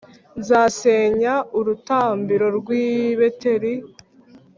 nzasenya 0.39 1.33
urutambiro 1.59 2.47
rw’i 2.57 2.83
Beteli, 3.19 3.73